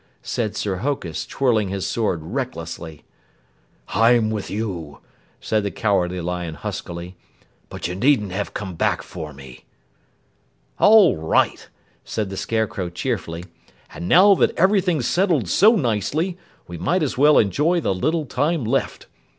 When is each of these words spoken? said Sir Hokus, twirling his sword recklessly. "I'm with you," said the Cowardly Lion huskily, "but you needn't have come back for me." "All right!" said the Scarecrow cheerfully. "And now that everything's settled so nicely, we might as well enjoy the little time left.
said 0.23 0.55
Sir 0.55 0.77
Hokus, 0.77 1.27
twirling 1.27 1.69
his 1.69 1.85
sword 1.85 2.21
recklessly. 2.23 3.03
"I'm 3.89 4.31
with 4.31 4.49
you," 4.49 4.97
said 5.39 5.61
the 5.61 5.69
Cowardly 5.69 6.21
Lion 6.21 6.55
huskily, 6.55 7.15
"but 7.69 7.87
you 7.87 7.93
needn't 7.93 8.31
have 8.31 8.51
come 8.55 8.73
back 8.73 9.03
for 9.03 9.31
me." 9.31 9.65
"All 10.79 11.17
right!" 11.17 11.69
said 12.03 12.31
the 12.31 12.37
Scarecrow 12.37 12.89
cheerfully. 12.89 13.45
"And 13.93 14.09
now 14.09 14.33
that 14.33 14.57
everything's 14.57 15.05
settled 15.05 15.47
so 15.47 15.75
nicely, 15.75 16.35
we 16.67 16.79
might 16.79 17.03
as 17.03 17.15
well 17.15 17.37
enjoy 17.37 17.79
the 17.79 17.93
little 17.93 18.25
time 18.25 18.63
left. 18.63 19.05